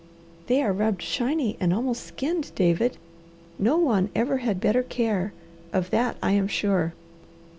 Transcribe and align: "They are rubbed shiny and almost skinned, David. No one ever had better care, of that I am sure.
"They 0.47 0.63
are 0.63 0.73
rubbed 0.73 1.03
shiny 1.03 1.57
and 1.59 1.71
almost 1.71 2.01
skinned, 2.07 2.53
David. 2.55 2.97
No 3.59 3.77
one 3.77 4.09
ever 4.15 4.37
had 4.37 4.59
better 4.59 4.81
care, 4.81 5.31
of 5.71 5.91
that 5.91 6.17
I 6.23 6.31
am 6.31 6.47
sure. 6.47 6.95